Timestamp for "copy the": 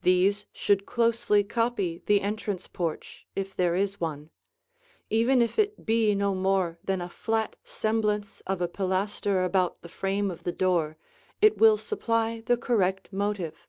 1.44-2.22